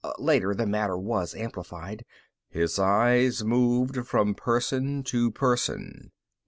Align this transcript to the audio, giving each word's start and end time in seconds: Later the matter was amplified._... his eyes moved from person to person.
Later 0.17 0.55
the 0.55 0.65
matter 0.65 0.97
was 0.97 1.35
amplified._... 1.35 1.99
his 2.49 2.79
eyes 2.79 3.43
moved 3.43 4.07
from 4.07 4.33
person 4.33 5.03
to 5.03 5.29
person. 5.29 6.11